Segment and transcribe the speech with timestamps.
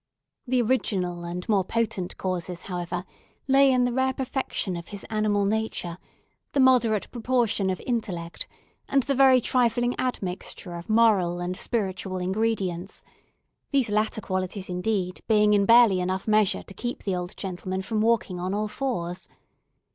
[0.47, 3.05] The original and more potent causes, however,
[3.47, 5.99] lay in the rare perfection of his animal nature,
[6.53, 8.47] the moderate proportion of intellect,
[8.89, 13.03] and the very trifling admixture of moral and spiritual ingredients;
[13.69, 18.01] these latter qualities, indeed, being in barely enough measure to keep the old gentleman from
[18.01, 19.27] walking on all fours.